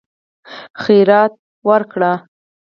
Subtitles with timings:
[0.83, 1.33] خیرات
[1.67, 2.11] ورکړي.